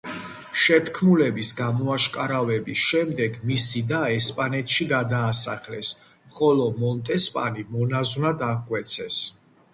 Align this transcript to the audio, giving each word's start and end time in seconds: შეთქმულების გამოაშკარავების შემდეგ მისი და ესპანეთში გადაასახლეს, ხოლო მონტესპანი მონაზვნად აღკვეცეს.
შეთქმულების 0.59 1.51
გამოაშკარავების 1.59 2.81
შემდეგ 2.93 3.35
მისი 3.51 3.83
და 3.93 4.01
ესპანეთში 4.15 4.89
გადაასახლეს, 4.95 5.93
ხოლო 6.39 6.67
მონტესპანი 6.83 7.69
მონაზვნად 7.77 8.45
აღკვეცეს. 8.51 9.21